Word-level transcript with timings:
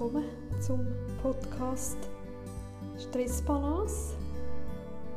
willkommen 0.00 0.24
zum 0.60 0.86
Podcast 1.20 1.98
Stressbalance, 2.98 4.14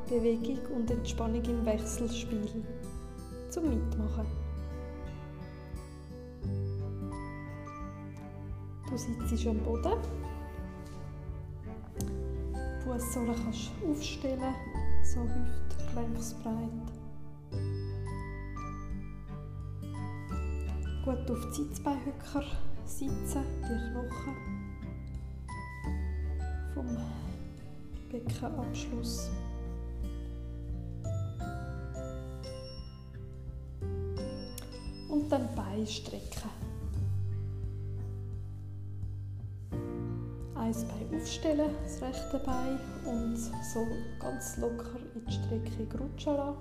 Bewegung 0.10 0.60
und 0.76 0.92
Entspannung 0.92 1.42
im 1.46 1.66
Wechselspiel 1.66 2.66
zum 3.50 3.64
Mitmachen. 3.70 4.26
Du 8.90 8.98
sitzt 8.98 9.48
am 9.48 9.58
Boden. 9.60 10.00
Die 12.02 12.84
Fußsohle 12.84 13.36
kannst 13.42 13.72
du 13.82 13.92
aufstellen, 13.92 14.56
so 15.06 15.22
hüftgelenksbreit. 15.22 16.92
Gut 21.06 21.32
auf 21.32 21.46
die 21.52 21.64
Sitzbeinhöcker 21.64 22.44
sitzen, 22.86 23.44
die 23.62 23.92
Knochen 23.92 24.63
Beckenabschluss. 28.14 29.30
Und 35.10 35.30
dann 35.30 35.54
Bein 35.56 35.86
strecken. 35.86 36.50
Eins 40.56 40.86
Bein 40.86 41.20
aufstellen, 41.20 41.72
das 41.84 42.02
rechte 42.02 42.40
Bein, 42.40 42.80
und 43.06 43.36
so 43.36 43.86
ganz 44.20 44.58
locker 44.58 45.00
in 45.16 45.26
die 45.26 45.32
Streckung 45.32 46.00
rutschen 46.00 46.38
lassen 46.38 46.58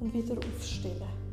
und 0.00 0.14
wieder 0.14 0.34
aufstellen 0.34 1.30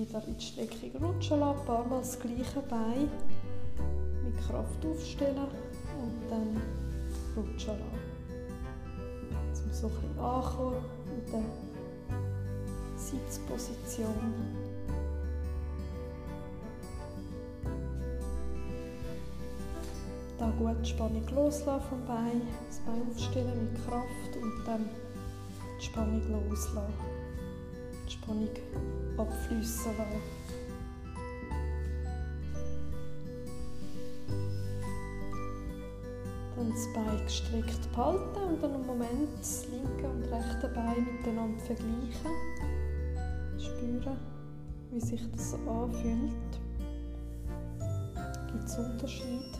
wieder 0.00 0.26
in 0.26 0.36
die 0.36 0.44
Streckung 0.44 1.02
rutschen 1.02 1.40
lassen, 1.40 1.58
ein 1.60 1.66
paar 1.66 1.84
Mal 1.84 1.98
das 1.98 2.18
gleiche 2.18 2.60
Bein 2.68 3.08
mit 4.24 4.36
Kraft 4.46 4.86
aufstellen 4.86 5.36
und 5.36 6.30
dann 6.30 6.56
rutschen 7.36 7.78
lassen. 7.78 8.09
So 9.80 9.86
ein 9.86 9.92
bisschen 9.94 10.18
ankommen 10.18 10.84
in 11.06 11.32
der 11.32 11.42
Sitzposition. 12.98 14.14
Da 20.38 20.50
gut 20.58 20.76
die 20.84 20.90
Spannung 20.90 21.26
loslassen 21.34 21.88
vom 21.88 22.04
Bein, 22.06 22.42
das 22.68 22.78
Bein 22.80 23.00
aufstellen 23.10 23.72
mit 23.72 23.86
Kraft 23.86 24.36
und 24.36 24.64
dann 24.66 24.90
die 25.80 25.84
Spannung 25.86 26.22
loslassen. 26.30 26.92
Spannung 28.06 28.50
abfließen 29.16 29.96
lassen. 29.96 30.39
Das 36.70 36.92
Bein 36.92 37.24
gestreckt 37.24 37.90
behalten 37.92 38.38
und 38.38 38.62
dann 38.62 38.74
einen 38.74 38.86
Moment 38.86 39.28
das 39.38 39.66
linke 39.70 40.08
und 40.08 40.22
rechte 40.22 40.68
Bein 40.68 41.04
miteinander 41.04 41.58
vergleichen. 41.58 42.30
Spüren, 43.58 44.16
wie 44.92 45.00
sich 45.00 45.20
das 45.32 45.54
anfühlt. 45.54 46.60
Gibt 48.52 48.64
es 48.64 48.78
Unterschiede? 48.78 49.58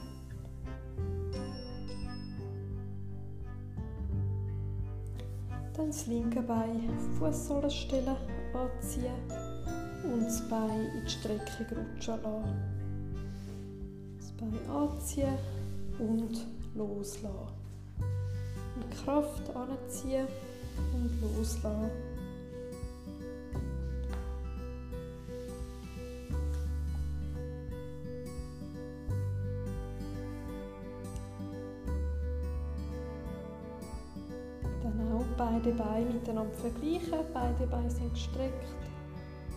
Dann 5.76 5.86
das 5.88 6.06
linke 6.06 6.42
Bein 6.42 6.90
auf 6.96 7.18
Fußsohle 7.18 7.70
stellen 7.70 8.16
anziehen 8.54 9.10
und 10.04 10.22
das 10.26 10.48
Bein 10.48 10.86
in 10.94 11.04
die 11.04 11.10
Streckung 11.10 11.76
rutschen 11.76 12.22
lassen. 12.22 12.54
Das 14.16 14.30
Bein 14.32 14.70
anziehen 14.70 15.38
und 15.98 16.46
loslassen. 16.74 17.54
Mit 18.76 19.04
Kraft 19.04 19.42
anziehen 19.54 20.26
und 20.94 21.20
loslassen. 21.20 21.90
beide 35.40 35.72
Beine 35.72 36.10
miteinander 36.10 36.54
vergleichen. 36.54 37.18
Beide 37.32 37.66
Beine 37.66 37.90
sind 37.90 38.12
gestreckt. 38.12 38.66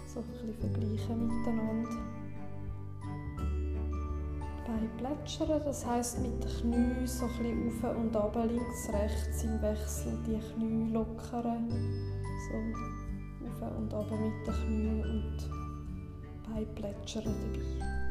So 0.07 0.19
ein 0.19 0.25
bisschen 0.27 0.53
vergleichen 0.55 1.27
miteinander. 1.27 2.22
Beine 4.83 5.15
plätschern, 5.15 5.61
das 5.63 5.85
heisst 5.85 6.19
mit 6.19 6.43
den 6.43 6.49
Knien 6.49 7.07
so 7.07 7.25
ein 7.25 7.69
bisschen 7.71 7.85
auf 7.85 7.97
und 7.97 8.15
ab, 8.15 8.35
links, 8.35 8.89
rechts 8.91 9.43
im 9.43 9.61
Wechsel 9.61 10.17
die 10.27 10.39
Knie 10.39 10.91
lockern. 10.91 11.69
So 12.49 12.57
auf 13.47 13.77
und 13.77 13.93
ab 13.93 14.11
mit 14.11 14.47
den 14.47 14.53
Knien 14.53 15.01
und 15.03 16.53
Beine 16.53 16.65
plätschern 16.75 17.23
dabei. 17.23 18.03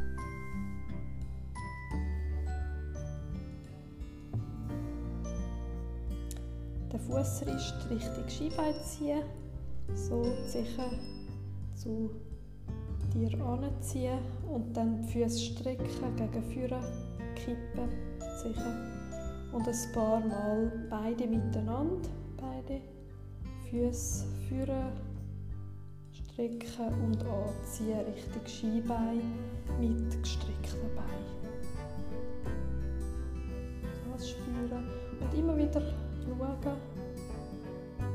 den 6.93 7.01
Fußrist 7.01 7.89
Richtung 7.89 8.29
Skibein 8.29 8.75
ziehen, 8.85 9.23
so 9.95 10.23
sicher 10.47 10.91
zu 11.75 12.11
dir 13.15 13.45
anziehen 13.45 14.19
und 14.49 14.77
dann 14.77 14.97
die 14.97 15.09
Füße 15.09 15.39
strecken, 15.39 15.87
gegen 16.17 16.43
vorne 16.43 16.85
kippen, 17.35 17.89
sicher. 18.43 18.77
Und 19.53 19.69
ein 19.69 19.93
paar 19.93 20.21
Mal 20.21 20.73
beide 20.89 21.27
miteinander, 21.27 22.09
beide 22.37 22.81
Füße 23.69 24.25
führen, 24.49 24.93
strecken 26.11 26.95
und 27.05 27.23
anziehen 27.25 28.01
Richtung 28.07 28.47
Skibein 28.47 29.21
mit 29.79 30.23
gestreckten 30.23 30.95
Beinen. 30.95 31.33
Das 34.13 34.31
spüren 34.31 34.87
und 35.21 35.39
immer 35.39 35.57
wieder 35.57 35.81
schauen. 35.81 36.77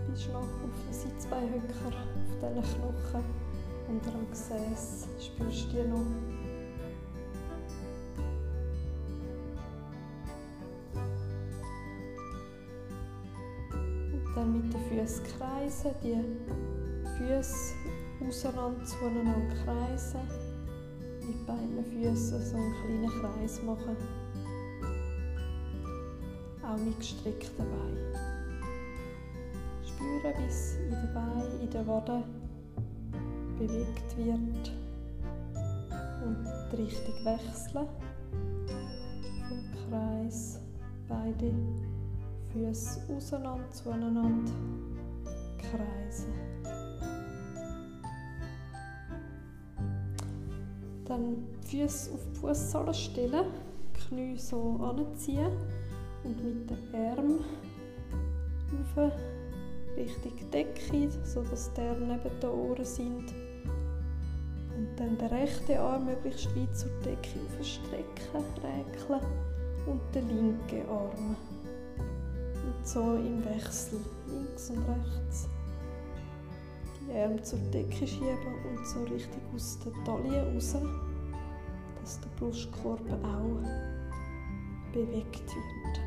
Bist 0.10 0.30
noch 0.32 0.40
auf 0.40 0.48
den 0.86 0.94
Sitzbeinhöcker, 0.94 1.88
auf 1.88 2.40
diesen 2.40 2.82
Knochen 2.82 3.47
unter 3.88 4.12
dem 4.12 4.30
Gesäß. 4.30 5.08
Spürst 5.20 5.66
du 5.66 5.84
die 5.84 5.88
noch? 5.88 5.98
Und 14.12 14.36
dann 14.36 14.54
mit 14.54 14.74
den 14.74 14.82
Füßen 14.82 15.24
kreisen, 15.24 15.92
die 16.04 16.18
Füße 17.18 17.74
auseinander 18.28 18.86
zueinander 18.86 19.56
kreisen. 19.64 20.22
Mit 21.22 21.46
beiden 21.46 21.84
Füßen 21.84 22.42
so 22.42 22.56
einen 22.56 22.74
kleinen 22.74 23.22
Kreis 23.22 23.62
machen 23.64 23.98
auch 26.68 26.78
mit 26.78 27.00
gestreckten 27.00 27.66
Beinen. 27.66 28.14
Spüren, 29.86 30.46
es 30.48 30.76
in 30.76 30.90
den 30.90 31.14
Beinen, 31.14 31.62
in 31.62 31.70
den 31.70 31.88
Waden 31.88 32.24
bewegt 33.68 34.18
wird 34.18 34.72
und 36.26 36.46
die 36.72 36.76
Richtung 36.84 37.26
wechseln. 37.26 37.88
Vom 39.48 39.90
Kreis 39.90 40.60
beide 41.08 41.54
Füße 42.52 43.02
auseinander, 43.16 43.70
zueinander 43.72 44.52
kreisen. 45.60 46.34
Dann 51.06 51.38
die 51.72 51.82
Füße 51.82 52.14
auf 52.14 52.26
die 52.34 52.40
Fußsohle 52.40 52.94
stellen, 52.94 53.46
Knie 53.94 54.38
so 54.38 54.80
anziehen 54.82 55.52
und 56.24 56.44
mit 56.44 56.70
den 56.70 56.96
Armen 56.96 57.40
auf 58.74 59.12
Richtung 59.96 60.52
Decke, 60.52 61.10
sodass 61.24 61.72
die 61.74 61.82
Arme 61.82 62.06
neben 62.06 62.40
den 62.40 62.50
Ohren 62.50 62.86
sind. 62.86 63.47
Und 64.78 64.96
dann 64.96 65.18
den 65.18 65.28
rechten 65.30 65.78
Arm 65.78 66.06
möglichst 66.06 66.56
weit 66.56 66.78
zur 66.78 66.92
Decke 67.04 67.40
aufstrecken, 67.60 68.44
räkeln 68.64 69.22
und 69.88 70.02
den 70.14 70.28
linken 70.30 70.88
Arm. 70.88 71.36
Und 71.98 72.88
so 72.88 73.16
im 73.16 73.44
Wechsel, 73.44 74.00
links 74.28 74.70
und 74.70 74.86
rechts. 74.88 75.50
Die 77.02 77.18
Arme 77.18 77.42
zur 77.42 77.58
Decke 77.74 78.06
schieben 78.06 78.54
und 78.70 78.86
so 78.86 79.04
richtig 79.06 79.42
aus 79.56 79.80
der 79.80 79.94
Taille 80.04 80.54
raus, 80.54 80.76
dass 82.00 82.20
der 82.20 82.30
Brustkorb 82.38 83.02
auch 83.24 83.64
bewegt 84.94 85.56
wird. 85.56 86.07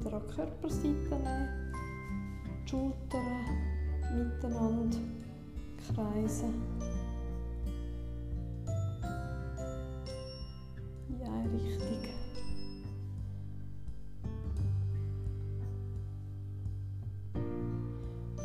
Wieder 0.00 0.14
an 0.14 0.22
die 0.28 0.34
Körperseite 0.34 0.88
nehmen. 0.88 1.72
Die 2.64 2.70
Schultern 2.70 3.70
miteinander 4.16 4.98
kreisen. 5.86 6.54
In 11.08 11.22
eine 11.22 11.52
Richtung. 11.52 11.88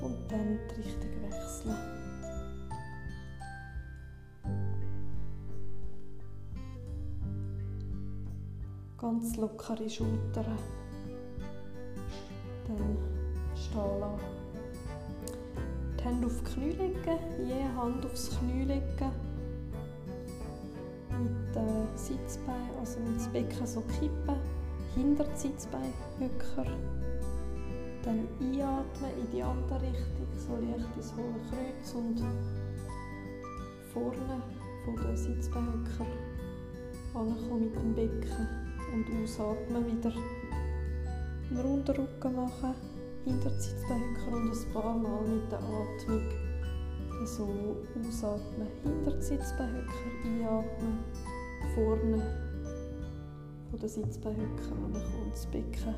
Und 0.02 0.32
dann 0.32 0.60
die 0.70 0.82
Richtung 0.82 1.22
wechseln. 1.24 1.76
Ganz 8.98 9.36
lockere 9.38 9.90
Schultern. 9.90 10.58
Becken 23.36 23.68
so 23.68 23.82
kippen, 23.82 24.38
hinter 24.96 25.26
den 25.26 25.36
Sitzbeinhöcker. 25.36 26.72
Dann 28.02 28.30
einatmen 28.40 29.12
in 29.20 29.30
die 29.30 29.44
andere 29.44 29.82
Richtung, 29.82 30.28
so 30.38 30.56
leicht 30.56 30.96
ins 30.96 31.14
hohe 31.14 31.36
Kreuz 31.50 31.94
und 31.96 32.24
vorne 33.92 34.42
von 34.86 34.96
den 34.96 35.18
Sitzbeinhöcker 35.18 36.06
ankommen 37.14 37.66
mit 37.66 37.76
dem 37.76 37.94
Becken 37.94 38.48
und 38.94 39.06
ausatmen 39.22 39.86
wieder 39.86 40.14
einen 41.50 41.60
runden 41.60 41.92
Rücken 41.92 42.36
machen 42.38 42.74
hinter 43.26 43.50
die 43.50 43.60
Sitzbeinhöcker 43.60 44.32
und 44.32 44.50
ein 44.50 44.74
paar 44.74 44.98
Mal 44.98 45.22
mit 45.28 45.52
der 45.52 45.60
Atmung 45.60 46.22
so 47.26 47.76
ausatmen. 48.00 48.70
Hinter 48.82 49.12
die 49.12 49.24
Sitzbeinhöcker 49.24 49.94
einatmen, 50.24 51.00
vorne 51.74 52.45
von 53.76 53.82
der 53.82 53.90
Sitzbeinhöcker 53.90 54.72
und 54.72 54.96
das 55.34 55.46
Becken 55.48 55.96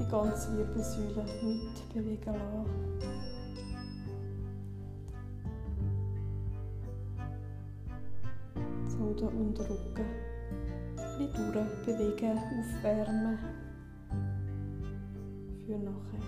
die 0.00 0.10
ganze 0.10 0.56
Wirbelsäule 0.56 1.24
mitbewegen 1.40 2.34
lassen. 2.34 2.66
So 8.88 9.14
den 9.14 9.28
Unterrücken 9.28 10.06
ein 10.96 11.18
bisschen 11.18 11.52
durchbewegen, 11.52 12.38
aufwärmen 12.38 13.38
für 15.64 15.78
nachher. 15.78 16.26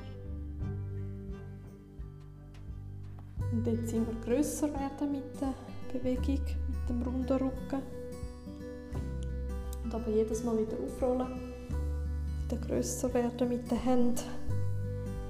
Und 3.50 3.66
jetzt 3.66 3.92
immer 3.92 4.14
größer 4.24 4.68
werden 4.72 5.10
mit 5.10 5.40
der 5.40 5.54
Bewegung, 5.92 6.44
mit 6.68 6.88
dem 6.88 7.02
runden 7.02 7.32
Rücken. 7.32 8.03
Aber 9.94 10.10
jedes 10.10 10.42
Mal 10.42 10.58
wieder 10.58 10.76
aufrollen, 10.84 11.52
wieder 12.48 12.66
größer 12.66 13.14
werden 13.14 13.48
mit 13.48 13.70
den 13.70 13.78
Händen. 13.78 14.20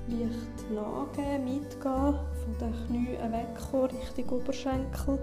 Leicht 0.09 0.71
nachgeben, 0.71 1.45
mitgehen, 1.45 2.15
von 2.15 2.59
den 2.59 2.75
Knien 2.87 3.33
wegkommen, 3.33 3.91
Richtung 3.91 4.39
Oberschenkel. 4.39 5.19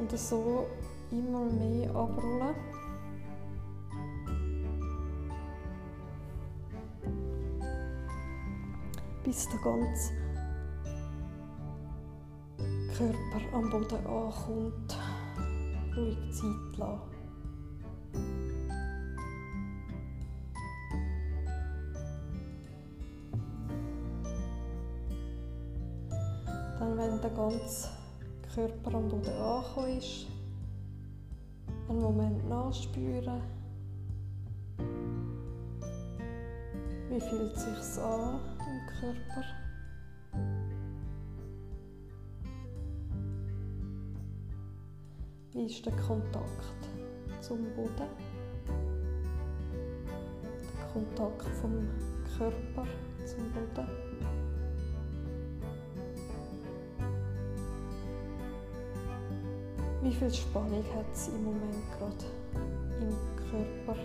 Und 0.00 0.18
so 0.18 0.66
immer 1.12 1.44
mehr 1.44 1.88
abrollen. 1.90 2.54
bis 9.26 9.48
der 9.48 9.58
ganze 9.58 10.12
Körper 12.96 13.56
am 13.56 13.70
Boden 13.70 14.06
ankommt. 14.06 14.95
Ruhig 15.96 16.18
Zeit 16.30 16.76
lassen. 16.76 17.00
Dann, 26.78 26.98
wenn 26.98 27.20
der 27.20 27.30
ganze 27.30 27.88
Körper 28.54 28.94
am 28.94 29.08
Boden 29.08 29.28
angekommen 29.28 29.98
ist, 29.98 30.26
einen 31.88 32.00
Moment 32.00 32.48
nachspüren. 32.48 33.40
Wie 37.08 37.20
fühlt 37.20 37.56
es 37.56 37.64
sich 37.64 38.02
an? 38.02 38.40
Körper. 39.00 39.65
Ist 45.66 45.84
der 45.84 45.92
Kontakt 45.94 46.88
zum 47.40 47.58
Boden? 47.74 48.08
Der 50.78 50.86
Kontakt 50.92 51.48
vom 51.60 51.88
Körper 52.38 52.86
zum 53.24 53.50
Boden. 53.50 53.88
Wie 60.02 60.14
viel 60.14 60.32
Spannung 60.32 60.84
hat 60.94 61.16
sie 61.16 61.32
im 61.32 61.44
Moment 61.44 61.74
gerade 61.98 62.24
im 63.00 63.10
Körper? 63.50 64.00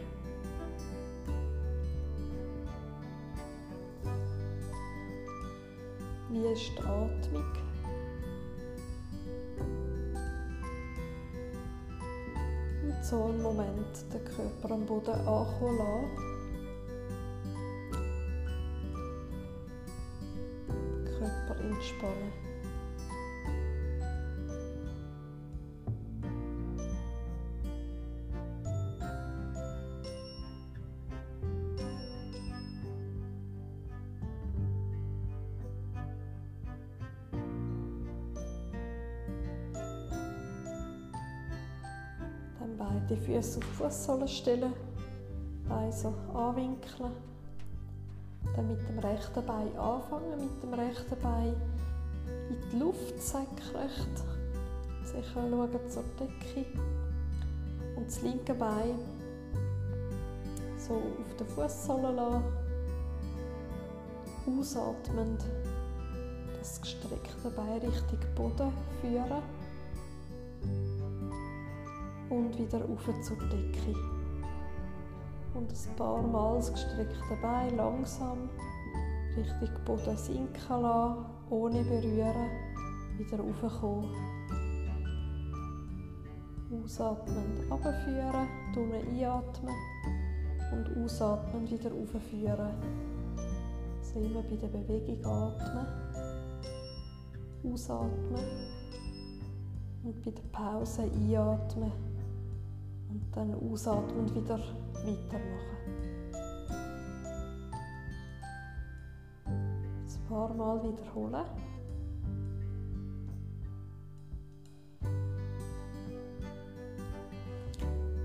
Wie 6.31 6.47
ist 6.47 6.71
die 6.75 6.81
Atmung? 6.81 7.70
So 13.11 13.25
einen 13.25 13.41
Moment 13.41 14.05
den 14.13 14.23
Körper 14.23 14.73
am 14.73 14.85
Boden 14.85 15.13
ankommen 15.27 15.77
lassen. 15.77 16.09
Körper 21.19 21.59
entspannen. 21.59 22.30
Die 43.09 43.15
Füße 43.15 43.59
auf 43.59 43.65
die 43.65 43.75
Fußsohlen 43.75 44.27
stellen, 44.27 44.73
Beine 45.67 45.91
so 45.91 46.13
anwinkeln. 46.33 47.11
Dann 48.55 48.67
mit 48.67 48.87
dem 48.87 48.99
rechten 48.99 49.45
Bein 49.45 49.77
anfangen, 49.77 50.37
mit 50.39 50.63
dem 50.63 50.73
rechten 50.73 51.21
Bein 51.21 51.55
in 52.49 52.69
die 52.71 52.77
Luft 52.77 53.21
senkrecht. 53.21 54.23
Sicher 55.03 55.23
schauen 55.33 55.69
zur 55.89 56.03
Decke. 56.19 56.65
Und 57.95 58.07
das 58.07 58.21
linke 58.21 58.53
Bein 58.53 58.97
so 60.77 60.95
auf 60.95 61.35
den 61.37 61.47
Fußsohlen 61.47 62.15
lassen. 62.15 62.43
Ausatmend 64.59 65.45
das 66.57 66.81
gestreckte 66.81 67.49
Bein 67.55 67.79
Richtung 67.79 68.19
Boden 68.35 68.71
führen 69.01 69.60
und 72.51 72.59
wieder 72.59 72.83
auf 72.85 73.21
zur 73.21 73.37
Decke. 73.37 73.95
Und 75.53 75.71
ein 75.71 75.95
paar 75.95 76.21
Mal 76.21 76.55
das 76.55 76.71
gestreckte 76.71 77.37
Bein 77.41 77.75
langsam 77.75 78.49
Richtung 79.35 79.69
Boden 79.85 80.17
sinken 80.17 80.81
lassen, 80.81 81.25
ohne 81.49 81.83
berühren, 81.83 82.49
wieder 83.17 83.39
raufkommen. 83.39 84.09
Ausatmend 86.83 87.69
abführen, 87.69 88.47
durch 88.73 89.07
einatmen 89.07 89.75
und 90.71 91.03
ausatmen 91.03 91.69
wieder 91.69 91.91
aufführen. 91.91 92.71
Also 93.99 94.19
immer 94.19 94.41
bei 94.41 94.55
der 94.55 94.67
Bewegung 94.67 95.25
atmen, 95.25 95.87
ausatmen 97.63 98.45
und 100.03 100.21
bei 100.23 100.31
der 100.31 100.43
Pause 100.51 101.03
einatmen 101.03 102.10
dann 103.33 103.53
ausatmen 103.53 104.19
und 104.19 104.35
wieder 104.35 104.57
weitermachen. 104.57 105.71
Ein 109.45 110.27
paar 110.27 110.53
Mal 110.53 110.83
wiederholen. 110.83 111.45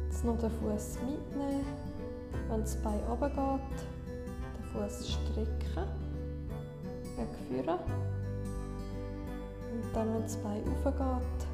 Jetzt 0.05 0.25
noch 0.25 0.39
den 0.39 0.51
Fuß 0.51 0.99
mitnehmen. 1.01 1.65
Wenn 2.49 2.61
das 2.61 2.77
Bein 2.77 3.01
runtergeht, 3.09 3.61
den 4.57 4.65
Fuß 4.73 5.09
strecken. 5.09 6.07
vorne. 7.17 7.79
Und 9.73 9.95
dann, 9.95 10.15
wenn 10.15 10.23
das 10.23 10.37
Bein 10.37 10.63
aufgeht, 10.85 11.47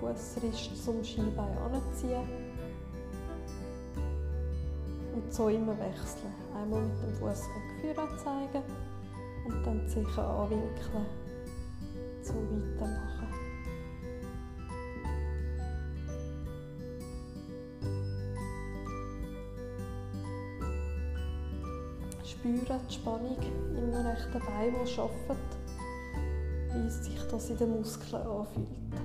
Fußrist 0.00 0.84
zum 0.84 1.02
Skibein 1.04 1.56
anziehen. 1.58 2.51
Und 5.14 5.32
so 5.32 5.48
immer 5.48 5.78
wechseln. 5.78 6.32
Einmal 6.54 6.82
mit 6.82 7.02
dem 7.02 7.14
Fuß 7.14 7.42
gegen 7.80 7.94
vorne 7.94 8.16
zeigen 8.16 8.62
und 9.46 9.66
dann 9.66 9.88
sicher 9.88 10.26
anwinkeln. 10.26 11.06
So 12.22 12.34
weitermachen. 12.34 13.28
Spüren 22.24 22.80
die 22.88 22.94
Spannung 22.94 23.36
im 23.76 23.94
rechten 23.94 24.40
Bein, 24.40 24.74
das 24.80 24.98
arbeitet, 24.98 25.38
wie 26.72 26.90
sich 26.90 27.20
das 27.30 27.50
in 27.50 27.58
den 27.58 27.70
Muskeln 27.78 28.22
anfühlt. 28.26 29.01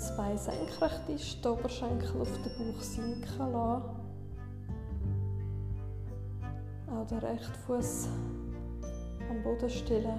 Das 0.00 0.16
Bein 0.16 0.38
senkrecht 0.38 1.10
ist, 1.10 1.44
den 1.44 1.52
Oberschenkel 1.52 2.22
auf 2.22 2.30
den 2.38 2.72
Bauch 2.72 2.80
sinken 2.80 3.52
lassen. 3.52 3.84
Auch 6.90 7.06
den 7.06 7.18
rechten 7.18 7.54
Fuß 7.66 8.08
am 9.28 9.42
Boden 9.42 9.68
stellen. 9.68 10.18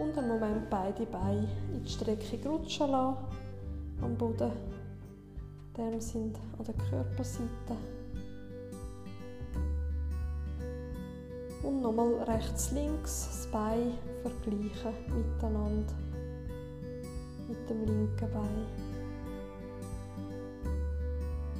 Und 0.00 0.18
einen 0.18 0.26
Moment 0.26 0.68
beide 0.68 1.06
Beine 1.06 1.46
in 1.72 1.84
die 1.84 1.88
Streckung 1.88 2.54
rutschen 2.54 2.90
lassen 2.90 3.18
am 4.02 4.16
Boden. 4.16 4.50
Die 5.76 5.80
Arme 5.80 6.00
sind 6.00 6.36
an 6.58 6.64
der 6.64 6.74
Körperseite. 6.90 7.76
Und 11.62 11.82
nochmal 11.82 12.14
rechts, 12.24 12.72
links 12.72 13.28
das 13.28 13.46
Bein 13.52 13.92
vergleichen 14.24 14.92
miteinander. 15.14 16.05
Mit 17.68 17.70
dem 17.70 17.84
linken 17.84 18.30
Bein. 18.32 18.66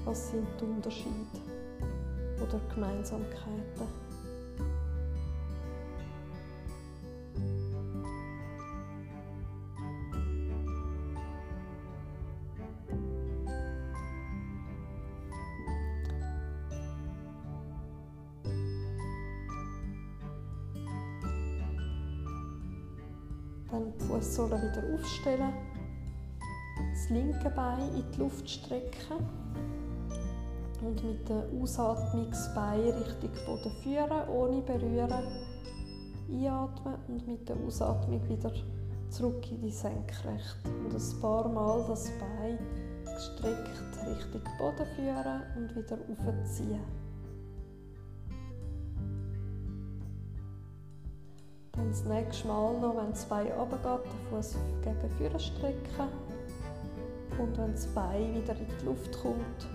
Was 0.04 0.30
sind 0.30 0.46
die 0.60 0.64
Unterschiede 0.64 1.10
oder 2.40 2.60
Gemeinsamkeiten? 2.72 4.06
Dann 23.68 23.92
die 23.92 24.04
Fußsohle 24.04 24.56
wieder 24.56 24.94
aufstellen. 24.94 25.75
Das 26.96 27.10
linke 27.10 27.50
Bein 27.50 27.94
in 27.94 28.10
die 28.10 28.18
Luft 28.18 28.48
strecken. 28.48 29.18
Und 30.80 31.04
mit 31.04 31.28
der 31.28 31.44
Ausatmung 31.60 32.30
das 32.30 32.54
Bein 32.54 32.80
Richtung 32.80 33.30
Boden 33.44 33.70
führen, 33.82 34.28
ohne 34.30 34.62
berühren. 34.62 35.12
Einatmen 36.30 36.94
und 37.08 37.28
mit 37.28 37.46
der 37.46 37.56
Ausatmung 37.66 38.26
wieder 38.26 38.50
zurück 39.10 39.46
in 39.50 39.60
die 39.60 39.70
Senkrecht. 39.70 40.56
Und 40.64 40.94
ein 40.94 41.20
paar 41.20 41.46
Mal 41.50 41.84
das 41.86 42.10
Bein 42.18 42.58
gestreckt 43.04 44.06
Richtung 44.06 44.52
Boden 44.58 44.86
führen 44.96 45.42
und 45.54 45.76
wieder 45.76 45.98
aufziehen. 45.98 46.80
Dann 51.72 51.90
das 51.90 52.04
nächste 52.06 52.48
Mal 52.48 52.80
noch, 52.80 52.96
wenn 52.96 53.10
das 53.10 53.26
Bein 53.26 53.48
runtergeht, 53.52 54.06
den 54.06 54.30
Fuß 54.30 54.56
gegen 54.82 55.10
vorne 55.18 55.38
strecken. 55.38 56.25
Und 57.38 57.58
wenn 57.58 57.72
das 57.72 57.86
Bein 57.88 58.34
wieder 58.34 58.54
in 58.54 58.66
die 58.80 58.84
Luft 58.86 59.12
kommt, 59.20 59.68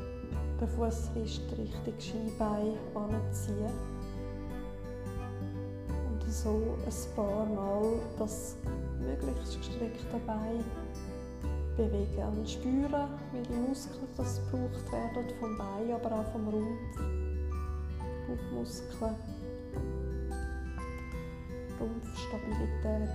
den 0.60 0.68
Fußrist 0.68 1.42
Richtung 1.58 1.94
Skibein 2.00 2.78
anziehen. 2.96 3.72
Und 6.10 6.32
so 6.32 6.78
ein 6.86 7.16
paar 7.16 7.46
Mal 7.46 7.94
das 8.18 8.58
möglichst 9.00 9.58
gestreckte 9.58 10.18
Bein 10.26 10.64
bewegen 11.78 12.38
und 12.38 12.50
spüren, 12.50 13.10
welche 13.32 13.54
Muskeln 13.54 14.08
das 14.18 14.42
gebraucht 14.52 14.92
werden 14.92 15.30
vom 15.40 15.58
Bein, 15.58 15.94
aber 15.94 16.20
auch 16.20 16.32
vom 16.32 16.48
Rumpf, 16.48 16.98
Bauchmuskeln. 18.28 19.16
Rumpfstabilität 21.80 23.10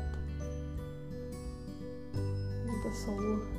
und 2.67 2.95
so 2.95 3.56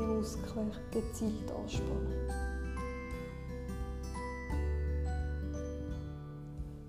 die 0.00 0.06
Muskeln 0.06 0.72
gezielt 0.90 1.50
anspannen. 1.50 2.28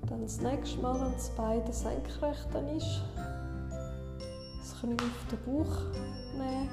Dann 0.07 0.21
das 0.21 0.41
nächste 0.41 0.81
Mal, 0.81 0.99
wenn 1.01 1.13
das 1.13 1.29
Bein 1.31 1.71
senkrecht 1.71 2.47
ist, 2.77 3.01
das 4.59 4.79
Knie 4.79 4.95
auf 4.95 5.27
den 5.29 5.39
Bauch 5.45 5.77
nehmen 6.37 6.69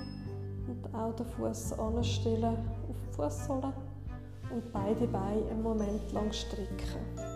und 0.68 0.94
auch 0.94 1.14
den 1.14 1.26
Fuß 1.26 1.78
anstellen 1.78 2.56
auf 2.88 2.96
die 3.06 3.14
Fußsohle 3.14 3.72
und 4.50 4.72
beide 4.72 5.06
Beine 5.06 5.50
einen 5.50 5.62
Moment 5.62 6.12
lang 6.12 6.32
strecken 6.32 7.28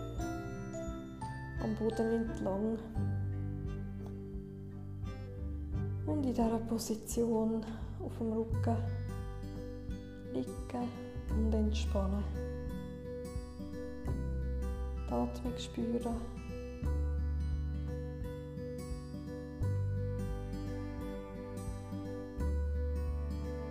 am 1.63 1.75
Boden 1.75 2.27
entlang. 2.27 2.77
Und 6.05 6.25
in 6.25 6.33
dieser 6.33 6.57
Position 6.67 7.63
auf 8.03 8.17
dem 8.17 8.33
Rücken 8.33 8.77
liegen 10.33 10.89
und 11.29 11.53
entspannen. 11.53 12.23
Die 15.07 15.13
Atmung 15.13 15.57
spüren. 15.57 16.15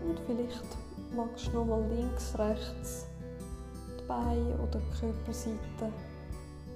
Und 0.07 0.21
vielleicht 0.27 0.77
magst 1.15 1.49
du 1.49 1.53
nochmal 1.53 1.85
links, 1.89 2.39
rechts 2.39 3.07
die 3.99 4.07
Beine 4.07 4.55
oder 4.57 4.81
die 4.81 5.01
Körperseite 5.01 5.93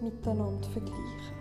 miteinander 0.00 0.68
vergleichen. 0.68 1.35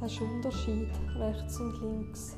Hast 0.00 0.20
du 0.20 0.24
Unterschied 0.26 0.88
rechts 1.18 1.58
und 1.58 1.80
links? 1.82 2.36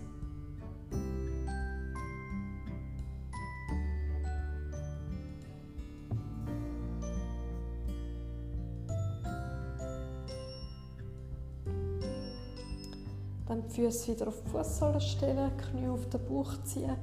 Dann 13.47 13.63
die 13.63 13.69
Füße 13.69 14.15
wieder 14.15 14.29
auf 14.29 14.43
die 14.43 14.49
Fußsohle 14.49 15.01
stellen, 15.03 15.51
Knie 15.59 15.89
auf 15.89 16.09
den 16.09 16.25
Bauch 16.27 16.55
ziehen 16.65 16.97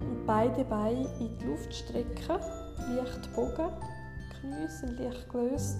und 0.00 0.26
beide 0.26 0.64
Beine 0.64 1.08
in 1.18 1.38
die 1.38 1.46
Luft 1.46 1.74
strecken, 1.74 2.40
leicht 2.94 3.34
bogen. 3.34 3.70
Die 4.20 4.40
Knie 4.40 4.68
sind 4.68 4.98
leicht 4.98 5.30
gelöst 5.30 5.78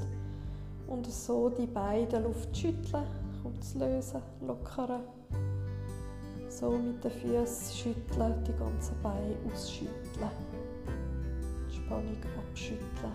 und 0.87 1.07
so 1.13 1.51
die 1.51 1.67
Beine 1.67 2.05
in 2.05 2.09
der 2.09 2.21
Luft 2.21 2.57
schütteln, 2.57 3.05
kurz 3.45 3.75
lösen, 3.75 4.23
lockern. 4.41 5.03
So 6.49 6.71
mit 6.71 7.05
den 7.05 7.11
Füßen 7.11 7.77
schütteln, 7.77 8.43
die 8.45 8.53
ganzen 8.53 8.95
Beine 9.03 9.37
ausschütteln. 9.53 10.31
Die 11.69 11.77
Spannung 11.77 12.17
abschütteln. 12.39 13.13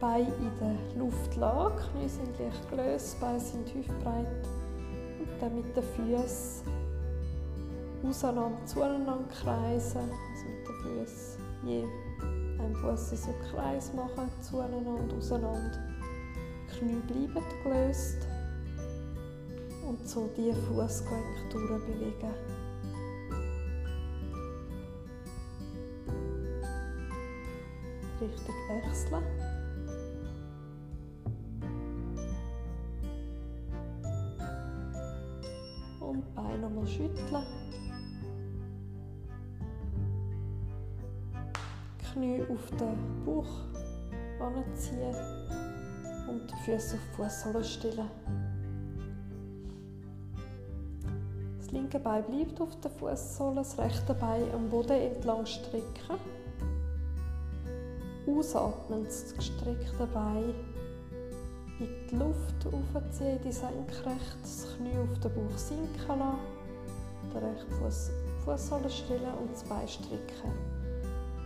Beine 0.00 0.26
in 0.26 0.50
der 0.60 0.98
Luft 0.98 1.36
lag, 1.36 1.72
Knie 1.92 2.08
sind 2.08 2.38
leicht 2.38 2.70
gelöst, 2.70 3.20
Beine 3.20 3.40
sind 3.40 3.74
hüftbreit 3.74 4.26
und 5.18 5.40
dann 5.40 5.54
mit 5.54 5.76
den 5.76 5.82
Füßen 5.82 6.66
auseinander 8.06 8.64
zueinander 8.66 9.18
kreisen, 9.30 9.98
also 9.98 10.44
mit 10.48 10.68
den 10.68 11.06
Füßen 11.06 11.40
je 11.64 11.84
ein 12.58 12.74
Fuß 12.74 13.10
so 13.10 13.34
Kreis 13.50 13.92
machen, 13.94 14.30
zueinander, 14.40 15.16
auseinander. 15.16 15.78
Die 16.70 16.78
Knie 16.78 17.00
bleiben 17.06 17.44
gelöst 17.62 18.26
und 19.86 20.08
so 20.08 20.28
die 20.36 20.52
Fußgelenke 20.52 21.48
durchbewegen. 21.50 22.34
Richtig 28.20 28.54
wechseln. 28.68 29.55
Den 42.94 43.24
Bauch 43.24 43.46
anziehen 44.40 45.14
und 46.28 46.50
die 46.50 46.64
Füße 46.64 46.96
auf 46.96 47.00
die 47.02 47.16
Fußsohle 47.16 47.64
stellen. 47.64 48.10
Das 51.58 51.70
linke 51.72 51.98
Bein 51.98 52.24
bleibt 52.24 52.60
auf 52.60 52.78
der 52.80 52.90
Fußsohle, 52.90 53.56
das 53.56 53.78
rechte 53.78 54.14
Bein 54.14 54.44
am 54.54 54.68
Boden 54.68 55.00
entlang 55.00 55.44
strecken. 55.46 56.18
Ausatmen, 58.28 59.04
das 59.04 59.34
gestreckte 59.34 60.06
Bein 60.12 60.54
in 61.78 61.88
die 62.10 62.16
Luft 62.16 62.66
aufziehen, 62.66 63.38
die 63.44 63.52
Senkrecht, 63.52 64.36
das 64.42 64.76
Knie 64.76 64.96
auf 64.96 65.18
den 65.20 65.34
Bauch 65.34 65.58
sinken 65.58 66.18
lassen, 66.18 66.38
den 67.34 67.44
rechten 67.44 67.72
Fuß 67.72 68.10
Fußsohle 68.44 68.90
stellen 68.90 69.34
und 69.40 69.52
das 69.52 69.64
Bein 69.64 69.88
strecken. 69.88 70.75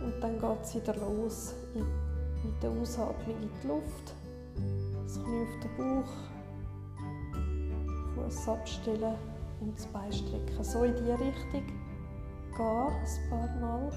Und 0.03 0.19
dann 0.21 0.39
geht 0.39 0.61
es 0.63 0.75
wieder 0.75 0.95
los 0.95 1.55
mit 1.75 2.63
der 2.63 2.71
Ausatmung 2.71 3.35
in 3.41 3.49
die 3.61 3.67
Luft, 3.67 4.15
das 5.03 5.23
Knie 5.23 5.43
auf 5.43 5.59
den 5.61 5.77
Bauch, 5.77 6.13
Fuß 8.15 8.49
abstellen 8.49 9.15
und 9.59 9.77
das 9.77 9.85
Bein 9.87 10.11
strecken. 10.11 10.63
So 10.63 10.83
in 10.83 10.95
diese 10.95 11.13
Richtung 11.13 11.51
gehen, 11.51 11.71
ein 12.57 13.29
paar 13.29 13.55
Mal. 13.59 13.91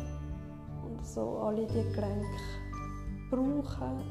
Und 0.85 1.07
so 1.07 1.39
alle 1.39 1.67
die 1.67 1.93
Gelenke 1.93 2.27
brauchen, 3.31 4.03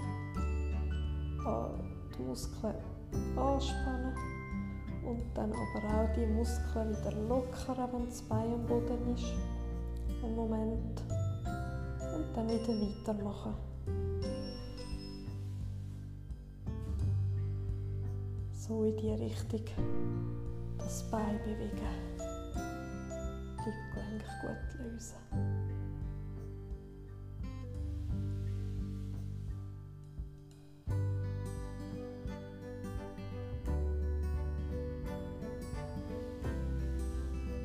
die 2.17 2.23
Muskeln 2.23 2.75
anspannen 3.35 4.15
und 5.05 5.21
dann 5.35 5.51
aber 5.51 5.81
auch 6.01 6.13
die 6.15 6.25
Muskeln 6.25 6.89
wieder 6.89 7.11
lockern, 7.27 7.89
wenn 7.93 8.05
das 8.05 8.21
Bein 8.23 8.53
am 8.53 8.65
Boden 8.65 9.13
ist. 9.13 9.33
Einen 10.23 10.35
Moment. 10.35 11.03
Und 12.15 12.25
dann 12.35 12.47
wieder 12.47 12.73
weitermachen. 12.79 13.53
So 18.53 18.83
in 18.85 18.97
die 18.97 19.11
Richtung 19.11 19.61
das 20.77 21.09
Bein 21.09 21.39
bewegen. 21.39 21.71
Die 23.59 23.71
Gelenke 23.93 24.25
gut 24.41 24.79
lösen. 24.79 25.17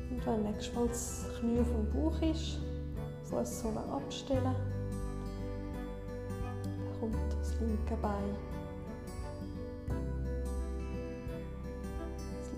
Und 0.09 0.25
wenn 0.25 0.43
nächstes 0.43 0.75
Mal 0.75 0.87
das 0.87 1.25
Knie 1.39 1.63
vom 1.63 1.89
Bauch 1.93 2.21
ist, 2.21 2.59
Fußsohle 3.29 3.79
abstellen, 3.91 4.55
dann 6.63 6.99
kommt 6.99 7.33
das 7.39 7.59
linke 7.59 7.95
Bein 8.01 8.35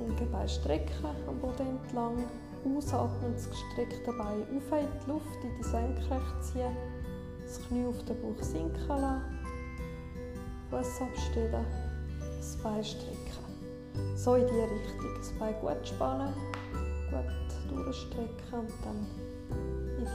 linke 0.07 0.25
Bein 0.25 0.49
strecken, 0.49 1.05
am 1.27 1.39
Boden 1.39 1.79
entlang. 1.79 2.23
Ausatmen, 2.63 3.33
das 3.33 3.49
gestreckte 3.49 4.11
Bein 4.13 4.43
auf 4.43 4.79
in 4.79 4.87
die 5.05 5.11
Luft, 5.11 5.43
in 5.43 5.57
die 5.57 5.63
Senkrecht 5.63 6.43
ziehen. 6.43 6.75
Das 7.43 7.59
Knie 7.67 7.85
auf 7.85 8.03
den 8.05 8.21
Bauch 8.21 8.43
sinken 8.43 8.87
lassen. 8.87 9.21
Fuß 10.69 11.01
abstellen, 11.01 11.65
das 12.37 12.55
Bein 12.57 12.83
strecken. 12.83 13.17
So 14.15 14.35
in 14.35 14.45
diese 14.45 14.61
Richtung. 14.61 15.15
Das 15.17 15.31
Bein 15.33 15.55
gut 15.59 15.87
spannen, 15.87 16.33
gut 17.09 17.85
durchstrecken 17.85 18.59
und 18.59 18.71
dann 18.83 19.07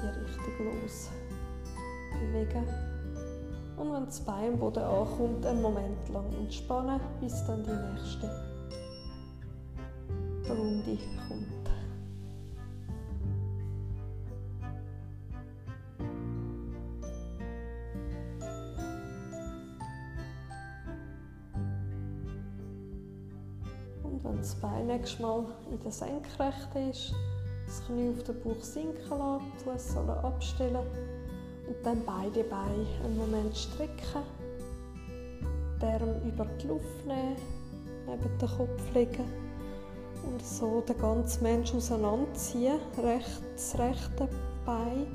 in 0.02 0.12
die 0.12 0.20
Richtung 0.20 0.66
los 0.66 1.10
bewegen. 2.20 2.66
Und 3.76 3.92
wenn 3.92 4.06
das 4.06 4.20
Bein 4.20 4.54
am 4.54 4.58
Boden 4.58 4.82
ankommt, 4.82 5.44
einen 5.44 5.60
Moment 5.60 6.08
lang 6.08 6.32
entspannen, 6.32 7.00
bis 7.20 7.44
dann 7.46 7.62
die 7.62 7.70
nächste 7.70 8.30
Runde 10.48 10.98
kommt. 11.28 11.46
Und 24.02 24.24
wenn 24.24 24.36
das 24.38 24.54
Bein 24.54 24.86
nächstes 24.86 25.20
Mal 25.20 25.44
in 25.70 25.82
der 25.82 25.92
Senkrechten 25.92 26.90
ist, 26.90 27.14
das 27.76 27.86
Knie 27.86 28.10
auf 28.10 28.22
den 28.22 28.40
Bauch 28.40 28.62
sinken 28.62 29.18
lassen, 29.66 30.06
die 30.06 30.26
abstellen. 30.26 30.86
Und 31.66 31.76
dann 31.84 32.02
beide 32.06 32.44
Beine 32.44 32.86
einen 33.04 33.16
Moment 33.16 33.56
strecken, 33.56 34.22
den 35.82 35.88
Arm 35.88 36.28
über 36.28 36.44
die 36.62 36.68
Luft 36.68 37.06
nehmen, 37.06 37.36
neben 38.06 38.38
den 38.38 38.48
Kopf 38.48 38.94
legen. 38.94 39.24
Und 40.24 40.44
so 40.44 40.80
den 40.80 40.98
ganzen 40.98 41.42
Mensch 41.42 41.74
auseinanderziehen. 41.74 42.78
Rechts, 43.02 43.42
das 43.54 43.78
rechte 43.78 44.28
Bein 44.64 45.06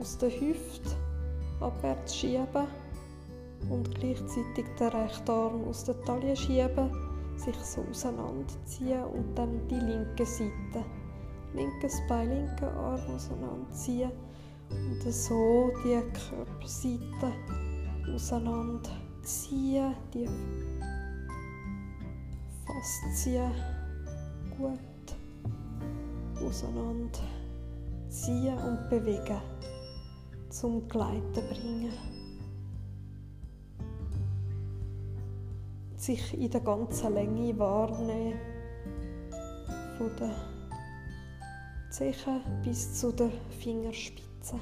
aus 0.00 0.18
der 0.18 0.30
Hüfte 0.30 0.90
abwärts 1.60 2.16
schieben. 2.16 2.66
Und 3.70 3.92
gleichzeitig 3.96 4.66
den 4.78 4.88
rechten 4.88 5.30
Arm 5.30 5.64
aus 5.68 5.84
der 5.84 6.00
Taille 6.04 6.36
schieben, 6.36 6.90
sich 7.36 7.56
so 7.56 7.82
auseinanderziehen 7.90 9.04
und 9.04 9.36
dann 9.36 9.66
die 9.68 9.74
linke 9.74 10.24
Seite. 10.24 10.84
Linkes 11.58 12.00
Bein, 12.08 12.28
linken 12.28 12.66
Arm 12.66 13.00
auseinanderziehen 13.16 14.12
und 14.70 15.12
so 15.12 15.72
die 15.84 16.00
Körperseite 16.12 17.32
auseinanderziehen, 18.14 19.92
die 20.14 20.28
Faszien 22.64 23.50
gut 24.56 24.78
auseinander 26.46 27.18
ziehen 28.08 28.56
und 28.58 28.88
bewegen, 28.88 29.40
zum 30.50 30.86
Gleiten 30.88 31.32
bringen. 31.32 31.92
Sich 35.96 36.40
in 36.40 36.50
der 36.52 36.60
ganzen 36.60 37.14
Länge 37.14 37.58
wahrnehmen, 37.58 38.38
von 39.98 40.14
der 40.20 40.47
Zeche 41.98 42.40
bis 42.62 43.00
zu 43.00 43.10
den 43.10 43.32
Fingerspitzen. 43.58 44.60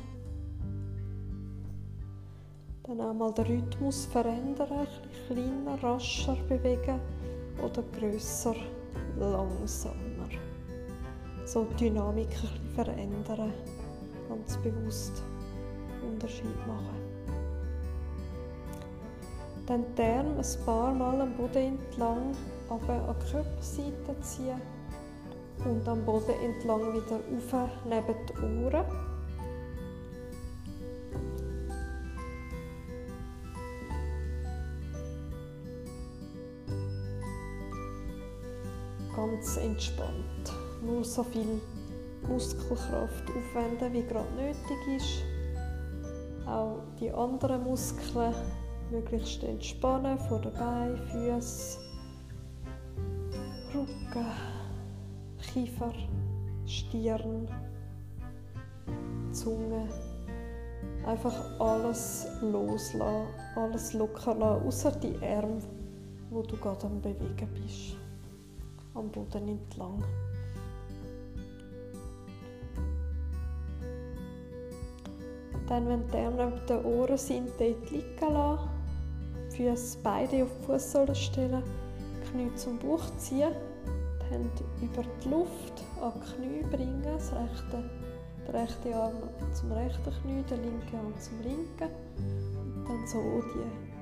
Dann 2.82 2.98
einmal 2.98 3.34
den 3.34 3.44
Rhythmus 3.44 4.06
verändern, 4.06 4.72
ein 4.72 4.86
bisschen 5.02 5.66
kleiner, 5.66 5.82
rascher 5.82 6.34
bewegen 6.48 6.98
oder 7.62 7.82
grösser 7.92 8.54
langsamer. 9.18 10.30
So 11.44 11.66
die 11.78 11.90
Dynamik 11.90 12.30
ein 12.42 12.74
verändern, 12.74 13.52
ganz 14.30 14.56
bewusst 14.56 15.22
Unterschied 16.10 16.66
machen. 16.66 16.96
Dann 19.66 19.84
die 19.94 20.02
Arme 20.02 20.38
ein 20.38 20.64
paar 20.64 20.94
Mal 20.94 21.20
am 21.20 21.36
Boden 21.36 21.78
entlang, 21.78 22.32
aber 22.70 22.94
an 22.94 23.16
die 23.20 23.30
Körperseite 23.30 24.20
ziehen 24.22 24.75
und 25.64 25.88
am 25.88 26.04
Boden 26.04 26.34
entlang 26.42 26.92
wieder 26.92 27.16
auf 27.16 27.70
neben 27.84 28.14
die 28.28 28.64
Ohren. 28.64 28.84
ganz 39.16 39.56
entspannt. 39.56 40.52
Nur 40.84 41.04
so 41.04 41.24
viel 41.24 41.60
Muskelkraft 42.28 43.24
aufwenden, 43.30 43.92
wie 43.92 44.02
gerade 44.02 44.28
nötig 44.36 44.96
ist. 44.96 45.24
Auch 46.46 46.78
die 47.00 47.10
anderen 47.10 47.64
Muskeln 47.64 48.34
möglichst 48.90 49.42
entspannen, 49.42 50.18
vor 50.18 50.40
den 50.40 50.52
Beinen, 50.52 50.96
Füße, 51.08 51.78
Rücken, 53.74 54.26
Kiefer, 55.56 55.94
Stirn, 56.66 57.48
Zunge. 59.32 59.88
Einfach 61.06 61.58
alles 61.58 62.26
loslassen, 62.42 63.26
alles 63.54 63.94
locker 63.94 64.34
lassen, 64.34 64.66
außer 64.66 64.90
die 64.96 65.16
Arme, 65.24 65.62
wo 66.28 66.42
du 66.42 66.58
gerade 66.58 66.84
am 66.84 67.00
Bewegen 67.00 67.48
bist 67.54 67.96
am 68.92 69.08
Boden 69.08 69.48
entlang. 69.48 70.04
Dann, 75.68 75.88
wenn 75.88 76.06
die 76.08 76.18
Arme 76.18 76.52
neben 76.52 76.66
den 76.66 76.84
Ohren 76.84 77.16
sind, 77.16 77.48
dort 77.58 77.90
liegen 77.90 78.34
lassen. 78.34 78.68
Füße 79.56 79.98
beide 80.02 80.42
auf 80.42 80.50
die 80.60 80.66
Fußsohle 80.66 81.14
stellen, 81.14 81.62
Knie 82.30 82.54
zum 82.56 82.78
Bauch 82.78 83.04
ziehen, 83.16 83.52
Hände 84.30 84.64
über 84.80 85.02
die 85.24 85.28
Luft 85.28 85.84
an 86.00 86.12
die 86.14 86.20
Knie 86.34 86.62
bringen, 86.70 87.02
das 87.02 87.32
rechte, 87.32 87.84
der 88.46 88.54
rechte 88.54 88.94
Arm 88.94 89.14
zum 89.52 89.72
rechten 89.72 90.12
Knie, 90.22 90.42
der 90.50 90.58
linke 90.58 90.96
Arm 90.96 91.14
zum 91.18 91.40
linken. 91.42 91.90
Und 92.18 92.88
dann 92.88 93.06
so 93.06 93.42
die 93.54 93.96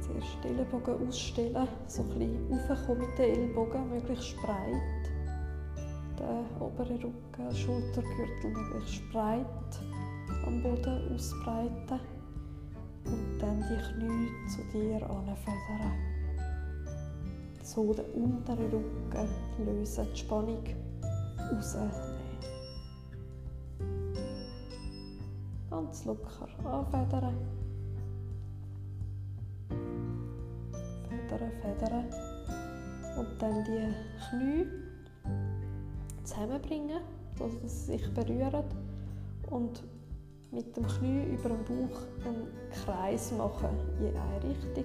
zuerst 0.00 0.44
Ellenbogen 0.44 1.08
ausstellen, 1.08 1.68
so 1.86 2.02
ein 2.02 2.08
bisschen 2.08 2.60
raufkommen 2.68 3.06
mit 3.06 3.18
den 3.18 3.34
Ellbogen, 3.34 3.90
möglichst 3.90 4.36
breit. 4.38 5.02
Den 6.18 6.44
oberen 6.60 6.96
Rücken, 6.96 7.54
Schultergürtel 7.54 8.50
möglichst 8.50 9.10
breit 9.10 9.46
am 10.46 10.62
Boden 10.62 11.14
ausbreiten. 11.14 12.00
Und 13.04 13.38
dann 13.40 13.58
die 13.60 13.82
Knie 13.92 14.28
zu 14.48 14.62
dir 14.72 15.02
anfedern. 15.08 16.09
So 17.62 17.92
den 17.92 18.06
unteren 18.06 18.70
Rücken 18.70 19.28
lösen, 19.64 20.06
die 20.12 20.18
Spannung 20.18 20.64
rausnehmen. 21.38 21.90
Ganz 25.70 26.04
locker 26.04 26.48
anfedern. 26.64 27.34
Federn, 31.28 31.52
federn. 31.62 32.04
Und 33.18 33.42
dann 33.42 33.64
die 33.64 33.94
Knie 34.28 34.66
zusammenbringen, 36.24 37.00
sodass 37.38 37.86
sie 37.86 37.96
sich 37.98 38.14
berühren. 38.14 38.64
Und 39.50 39.82
mit 40.50 40.76
dem 40.76 40.86
Knie 40.86 41.34
über 41.34 41.50
dem 41.50 41.64
Bauch 41.64 42.00
einen 42.24 42.48
Kreis 42.70 43.32
machen 43.32 43.70
in 44.00 44.16
eine 44.16 44.42
Richtung. 44.42 44.84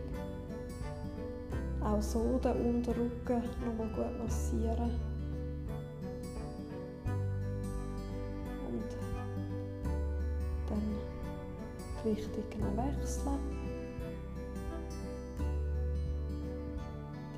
Auch 1.85 2.01
so 2.01 2.39
den 2.43 2.77
Unterrücken 2.77 3.43
nochmal 3.63 3.87
gut 3.95 4.17
massieren. 4.17 4.89
Und 8.67 8.91
dann 10.67 10.81
die 12.03 12.09
Richtung 12.09 12.43
wechseln. 12.75 13.39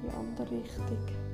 Die 0.02 0.10
andere 0.10 0.62
Richtung. 0.62 1.27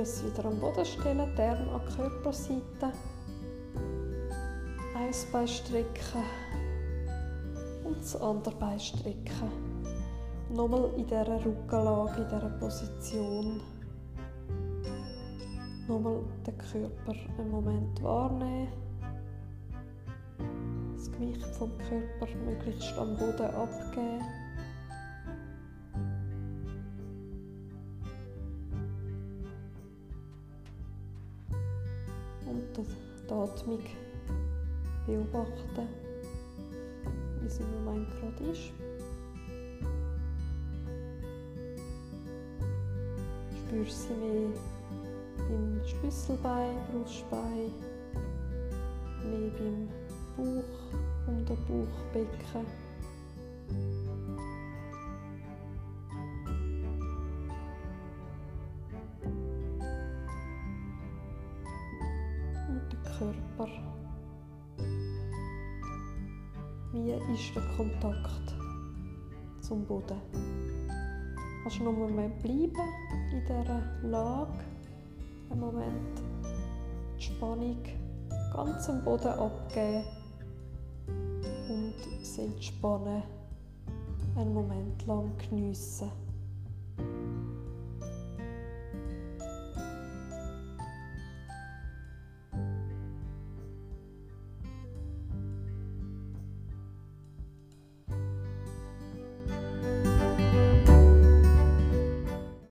Füße 0.00 0.32
wieder 0.32 0.46
am 0.46 0.58
Boden 0.58 0.84
stellen, 0.86 1.28
die 1.36 1.42
Arme 1.42 1.70
an 1.72 1.80
die 1.86 1.94
Körperseite. 1.94 2.92
Ein 4.96 5.12
Bein 5.30 5.46
strecken 5.46 6.24
und 7.84 7.98
das 7.98 8.16
andere 8.16 8.54
Bein 8.54 8.80
strecken. 8.80 9.50
Nochmal 10.48 10.90
in 10.96 11.06
dieser 11.06 11.44
Rückenlage, 11.44 12.22
in 12.22 12.28
dieser 12.28 12.48
Position. 12.58 13.60
Nochmal 15.86 16.20
den 16.46 16.56
Körper 16.56 17.18
einen 17.38 17.50
Moment 17.50 18.02
wahrnehmen. 18.02 18.72
Das 20.96 21.12
Gewicht 21.12 21.44
vom 21.58 21.76
Körper 21.76 22.34
möglichst 22.46 22.96
am 22.96 23.18
Boden 23.18 23.54
abgeben. 23.54 24.39
Atmung 33.42 33.80
beobachten, 35.06 35.88
wie 37.40 37.48
sie 37.48 37.62
im 37.62 37.84
Moment 37.84 38.08
gerade 38.10 38.50
ist. 38.50 38.72
Spürst 43.56 44.02
sie 44.02 44.14
mehr 44.14 44.50
beim 45.48 45.80
Schlüsselbein, 45.86 46.76
Brustbein, 46.92 47.72
mehr 49.24 49.50
beim 49.58 49.88
Bauch, 50.36 50.64
unter 51.26 51.56
Körper. 63.20 63.70
Wie 66.92 67.10
ist 67.34 67.54
der 67.54 67.62
Kontakt 67.76 68.54
zum 69.60 69.84
Boden? 69.84 70.16
Kannst 71.62 71.80
du 71.80 71.84
noch 71.84 71.90
einen 71.90 72.00
Moment 72.00 72.42
bleiben 72.42 72.88
in 73.30 73.42
dieser 73.42 73.82
Lage, 74.08 74.64
einen 75.50 75.60
Moment 75.60 76.22
die 77.18 77.22
Spannung 77.22 77.82
ganz 78.54 78.88
am 78.88 79.04
Boden 79.04 79.28
abgeben 79.28 80.04
und 81.68 81.94
das 82.20 82.38
Entspannen 82.38 83.22
einen 84.34 84.54
Moment 84.54 85.06
lang 85.06 85.30
geniessen. 85.36 86.10